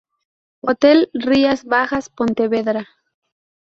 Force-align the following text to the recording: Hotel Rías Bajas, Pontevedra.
Hotel 0.63 1.11
Rías 1.13 1.63
Bajas, 1.63 2.09
Pontevedra. 2.09 2.87